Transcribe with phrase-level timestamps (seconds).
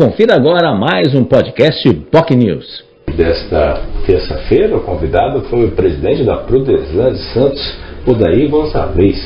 [0.00, 2.84] Confira agora mais um podcast POC News.
[3.14, 9.18] Desta terça-feira, o convidado foi o presidente da Prudesan de Santos, Odaí Gonçalves.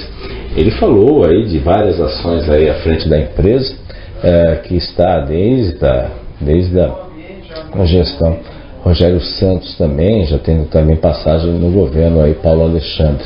[0.57, 3.73] Ele falou aí de várias ações aí à frente da empresa,
[4.21, 6.11] é, que está desde a,
[6.41, 8.37] desde a gestão
[8.83, 13.25] Rogério Santos também, já tendo também passagem no governo aí, Paulo Alexandre.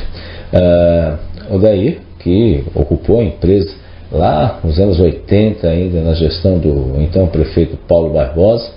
[0.52, 1.14] É,
[1.50, 7.76] Odaí, que ocupou a empresa lá nos anos 80 ainda na gestão do então prefeito
[7.88, 8.68] Paulo Barbosa,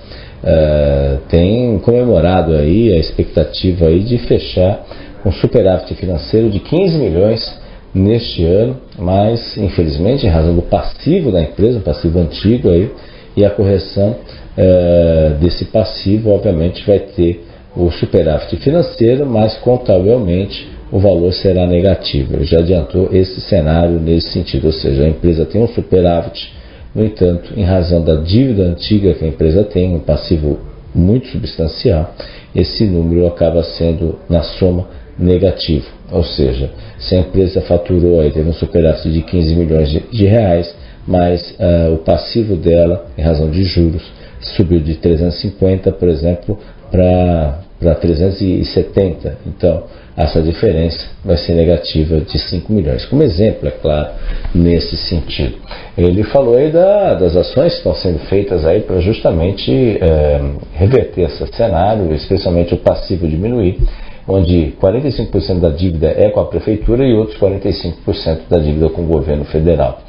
[0.43, 4.85] uh, tem comemorado aí a expectativa aí de fechar
[5.25, 7.61] um superávit financeiro de 15 milhões
[7.93, 12.89] neste ano, mas infelizmente em razão do passivo da empresa, um passivo antigo aí,
[13.35, 14.15] e a correção
[14.57, 22.35] uh, desse passivo obviamente vai ter o superávit financeiro, mas contabilmente o valor será negativo.
[22.35, 26.53] Ele já adiantou esse cenário nesse sentido, ou seja, a empresa tem um superávit,
[26.93, 30.59] no entanto, em razão da dívida antiga que a empresa tem, um passivo
[30.93, 32.13] muito substancial,
[32.53, 35.87] esse número acaba sendo, na soma, negativo.
[36.11, 36.69] Ou seja,
[36.99, 40.75] se a empresa faturou aí, teve um superávit de 15 milhões de, de reais,
[41.07, 44.03] mas uh, o passivo dela, em razão de juros,
[44.41, 46.59] subiu de 350, por exemplo,
[46.91, 49.37] para 370.
[49.47, 49.83] Então,
[50.15, 53.05] essa diferença vai ser negativa de 5 milhões.
[53.05, 54.09] Como exemplo, é claro,
[54.53, 55.55] nesse sentido.
[55.97, 60.41] Ele falou aí da, das ações que estão sendo feitas aí para justamente é,
[60.73, 63.79] reverter esse cenário, especialmente o passivo diminuir,
[64.27, 69.07] onde 45% da dívida é com a prefeitura e outros 45% da dívida com o
[69.07, 70.01] governo federal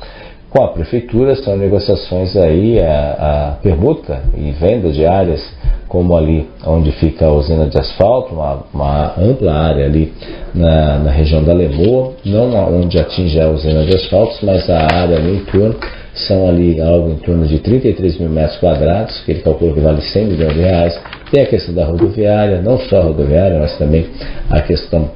[0.52, 5.40] com a prefeitura são negociações aí a, a, permuta e venda de áreas
[5.92, 10.10] como ali onde fica a usina de asfalto, uma, uma ampla área ali
[10.54, 15.18] na, na, região da Lemoa, não onde atinge a usina de asfalto, mas a área
[15.18, 15.76] ali em torno
[16.14, 20.00] são ali algo em torno de 33 mil metros quadrados, que ele calcula que vale
[20.00, 20.98] 100 milhões de reais.
[21.30, 24.06] Tem a questão da rodoviária, não só a rodoviária, mas também
[24.48, 25.10] a questão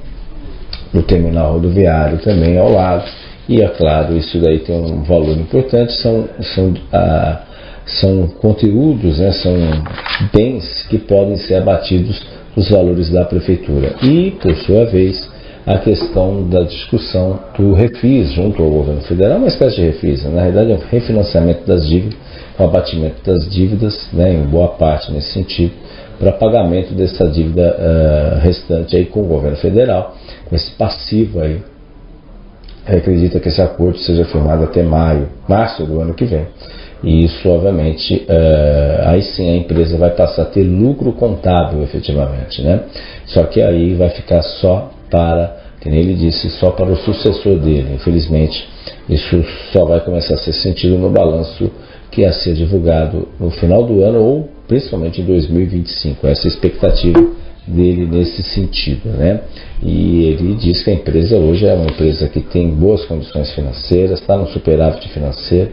[0.93, 3.05] do terminal rodoviário também ao lado
[3.49, 7.43] e é claro, isso daí tem um valor importante, são, são, ah,
[7.87, 9.55] são conteúdos, né, são
[10.33, 12.21] bens que podem ser abatidos
[12.55, 13.95] dos valores da prefeitura.
[14.03, 15.29] E, por sua vez,
[15.65, 20.43] a questão da discussão do refis junto ao governo federal, uma espécie de refis, na
[20.43, 22.19] realidade é um refinanciamento das dívidas,
[22.59, 25.73] um abatimento das dívidas, né, em boa parte nesse sentido,
[26.19, 30.17] para pagamento dessa dívida uh, restante aí com o governo federal,
[30.49, 31.61] com esse passivo aí
[32.95, 36.47] acredita que esse acordo seja firmado até maio, março do ano que vem.
[37.03, 42.63] E isso, obviamente, uh, aí sim a empresa vai passar a ter lucro contábil efetivamente,
[42.63, 42.81] né?
[43.27, 47.95] Só que aí vai ficar só para, como ele disse, só para o sucessor dele.
[47.95, 48.67] Infelizmente,
[49.09, 51.71] isso só vai começar a ser sentido no balanço
[52.11, 56.27] que ia ser divulgado no final do ano ou principalmente em 2025.
[56.27, 57.27] Essa é a expectativa
[57.67, 59.41] dele nesse sentido, né?
[59.83, 64.21] E ele diz que a empresa hoje é uma empresa que tem boas condições financeiras,
[64.21, 65.73] está no superávit financeiro,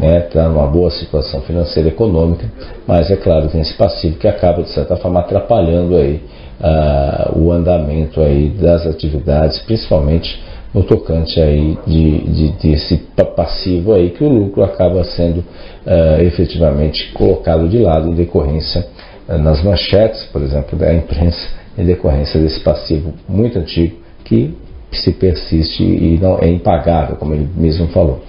[0.00, 0.26] né?
[0.26, 2.50] Está numa boa situação financeira e econômica,
[2.86, 6.22] mas é claro tem esse passivo que acaba de certa forma atrapalhando aí
[6.60, 12.96] uh, o andamento aí das atividades, principalmente no tocante aí de, de, desse
[13.36, 18.86] passivo aí que o lucro acaba sendo uh, efetivamente colocado de lado em decorrência
[19.28, 24.54] nas manchetes, por exemplo, da imprensa, em decorrência desse passivo muito antigo que
[24.92, 28.20] se persiste e não é impagável, como ele mesmo falou.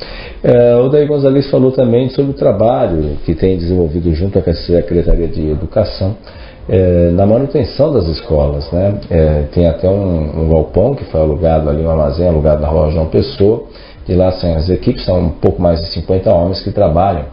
[0.44, 5.27] É, o Daí Gonzalez falou também sobre o trabalho que tem desenvolvido junto à Secretaria
[5.27, 6.16] de Educação
[6.69, 8.72] é, na manutenção das escolas.
[8.72, 8.95] Né?
[9.09, 12.91] É, tem até um, um, galpão que foi alugado ali, um armazém alugado na rua
[12.91, 13.63] João Pessoa,
[14.07, 17.23] e lá são as equipes, são um pouco mais de 50 homens que trabalham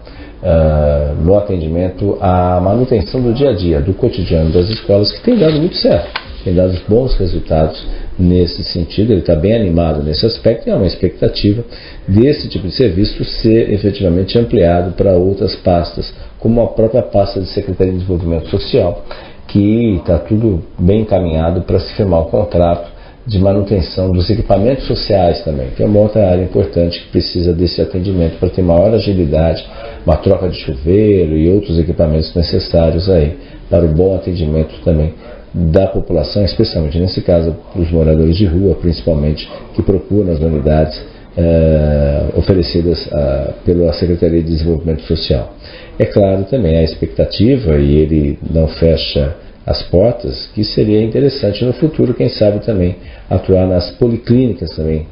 [0.43, 5.37] uh, no atendimento à manutenção do dia a dia, do cotidiano das escolas, que tem
[5.37, 6.09] dado muito certo,
[6.45, 7.85] tem dado bons resultados
[8.19, 9.13] nesse sentido.
[9.13, 11.65] Ele está bem animado nesse aspecto e há uma expectativa
[12.07, 17.49] desse tipo de serviço ser efetivamente ampliado para outras pastas, como a própria pasta de
[17.49, 19.05] Secretaria de Desenvolvimento Social,
[19.47, 25.45] que está tudo bem encaminhado para se firmar o contrato de manutenção dos equipamentos sociais
[25.45, 29.67] também, que é uma outra área importante que precisa desse atendimento para ter maior agilidade,
[30.07, 33.37] uma troca de chuveiro e outros equipamentos necessários aí
[33.69, 35.13] para o bom atendimento também
[35.53, 41.01] da população, especialmente nesse caso os moradores de rua, principalmente que procuram as unidades
[41.41, 45.55] eh, oferecidas uh, pela Secretaria de Desenvolvimento Social.
[45.97, 51.73] É claro também a expectativa e ele não fecha as portas, que seria interessante no
[51.75, 52.97] futuro, quem sabe também
[53.31, 55.07] atuar nas policlínicas também,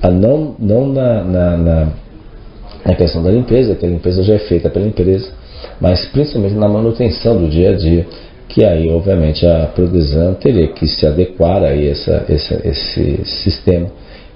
[0.00, 1.88] a não, não na, na, na,
[2.86, 5.28] na questão da limpeza, que a limpeza já é feita pela empresa,
[5.80, 8.06] mas principalmente na manutenção do dia a dia,
[8.54, 13.88] que aí obviamente a Prodesan teria que se adequar a essa, essa, esse sistema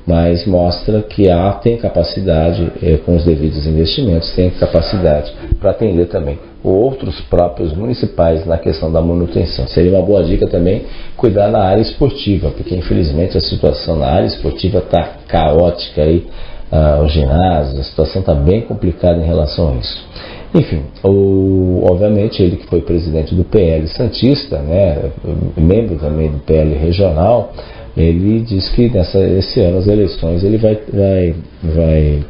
[0.08, 5.30] mas mostra que a tem capacidade, eh, com os devidos investimentos, tem capacidade
[5.60, 9.68] para atender também outros próprios municipais na questão da manutenção.
[9.68, 14.26] Seria uma boa dica também cuidar na área esportiva, porque infelizmente a situação na área
[14.26, 16.26] esportiva está caótica aí,
[16.72, 20.08] ah, os ginásios, a situação está bem complicada em relação a isso.
[20.54, 25.10] Enfim, o, obviamente ele que foi presidente do PL Santista, né,
[25.56, 27.52] membro também do PL regional,
[27.96, 32.24] ele diz que nessa, esse ano as eleições ele vai, vai, vai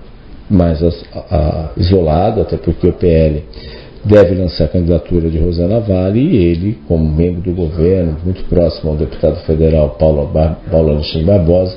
[0.51, 3.45] mais a, isolado, até porque o PL
[4.05, 8.91] deve lançar a candidatura de Rosana Vale e ele, como membro do governo, muito próximo
[8.91, 10.31] ao deputado federal Paulo,
[10.71, 11.77] Paulo Alexandre Barbosa,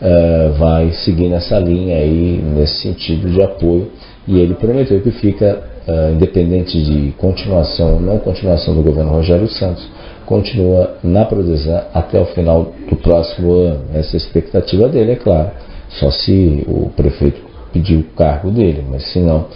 [0.00, 3.88] uh, vai seguir nessa linha aí, nesse sentido de apoio,
[4.26, 9.48] e ele prometeu que fica, uh, independente de continuação ou não continuação do governo Rogério
[9.48, 9.88] Santos,
[10.26, 13.80] continua na Prodesan até o final do próximo ano.
[13.94, 15.50] Essa é a expectativa dele, é claro.
[15.88, 17.40] Só se o prefeito
[17.72, 19.46] pedir o cargo dele, mas se não,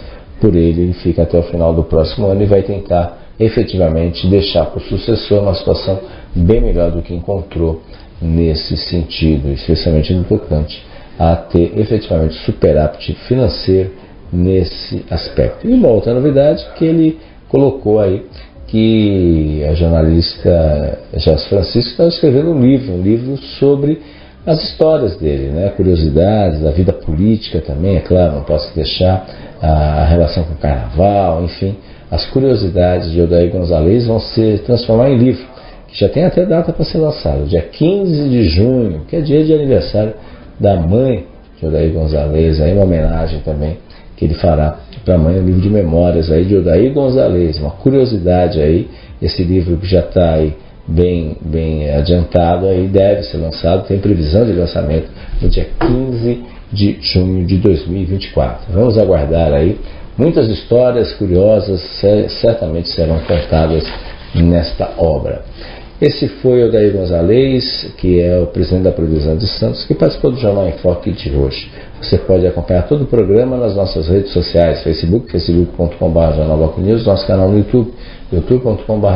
[0.41, 4.65] por ele, ele fica até o final do próximo ano e vai tentar efetivamente deixar
[4.65, 5.99] para o sucessor uma situação
[6.33, 7.81] bem melhor do que encontrou
[8.21, 10.83] nesse sentido, especialmente no tocante
[11.17, 13.91] a ter efetivamente superávit financeiro
[14.31, 15.67] nesse aspecto.
[15.67, 18.25] E uma outra novidade que ele colocou aí
[18.67, 24.01] que a jornalista Jess Francisco estava escrevendo um livro, um livro sobre
[24.45, 25.69] as histórias dele, né?
[25.69, 29.25] curiosidades da vida política também, é claro, não posso deixar
[29.61, 31.75] a relação com o carnaval, enfim,
[32.11, 35.45] as curiosidades de Odair Gonzalez vão se transformar em livro,
[35.95, 39.53] já tem até data para ser lançado, dia 15 de junho, que é dia de
[39.53, 40.13] aniversário
[40.59, 41.25] da mãe
[41.59, 43.77] de Odair Gonzalez, aí uma homenagem também
[44.17, 48.59] que ele fará para amanhã, um livro de memórias aí de Odair Gonzalez, uma curiosidade
[48.59, 48.89] aí,
[49.21, 50.53] esse livro que já está aí
[50.87, 55.09] bem, bem adiantado aí, deve ser lançado, tem previsão de lançamento
[55.41, 58.73] no dia 15 de junho de 2024.
[58.73, 59.77] Vamos aguardar aí,
[60.17, 61.81] muitas histórias curiosas
[62.41, 63.83] certamente serão contadas
[64.33, 65.43] nesta obra.
[66.05, 70.29] Esse foi o Daí Gonzalez, que é o presidente da Provisão de Santos, que participou
[70.29, 71.67] do Jornal em Foque de hoje.
[71.99, 77.49] Você pode acompanhar todo o programa nas nossas redes sociais, Facebook, facebook.com.br News, nosso canal
[77.49, 77.91] no YouTube,
[78.31, 79.07] youtube.com.br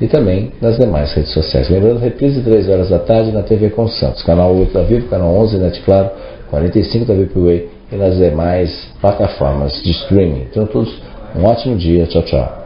[0.00, 1.68] e também nas demais redes sociais.
[1.68, 5.34] Lembrando, reprise 3 horas da tarde na TV com Santos, canal 8 da Vivo, canal
[5.34, 6.10] 11 Net Claro,
[6.48, 8.70] 45 da VPWay e nas demais
[9.00, 10.46] plataformas de streaming.
[10.48, 10.94] Então, todos
[11.34, 12.06] um ótimo dia.
[12.06, 12.65] Tchau, tchau.